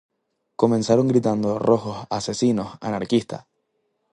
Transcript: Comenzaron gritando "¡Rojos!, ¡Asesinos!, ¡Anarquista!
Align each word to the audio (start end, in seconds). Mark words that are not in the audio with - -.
Comenzaron 0.55 1.07
gritando 1.07 1.59
"¡Rojos!, 1.59 2.07
¡Asesinos!, 2.09 2.69
¡Anarquista! 2.81 3.47